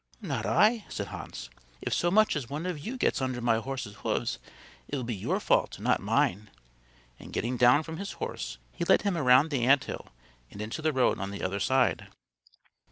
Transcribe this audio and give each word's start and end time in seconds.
"Not 0.23 0.47
I," 0.47 0.85
said 0.89 1.09
Hans. 1.09 1.51
"If 1.79 1.93
so 1.93 2.09
much 2.09 2.35
as 2.35 2.49
one 2.49 2.65
of 2.65 2.79
you 2.79 2.97
gets 2.97 3.21
under 3.21 3.39
my 3.39 3.57
horse's 3.57 3.93
hoofs 3.97 4.39
it 4.87 4.95
will 4.95 5.03
be 5.03 5.13
your 5.13 5.39
fault 5.39 5.75
and 5.77 5.83
not 5.85 5.99
mine;" 6.01 6.49
and 7.19 7.31
getting 7.31 7.55
down 7.55 7.83
from 7.83 7.97
his 7.97 8.13
horse 8.13 8.57
he 8.73 8.83
led 8.83 9.03
him 9.03 9.15
around 9.15 9.51
the 9.51 9.63
ant 9.63 9.83
hill 9.83 10.07
and 10.49 10.59
into 10.59 10.81
the 10.81 10.91
road 10.91 11.19
on 11.19 11.29
the 11.29 11.43
other 11.43 11.59
side. 11.59 12.07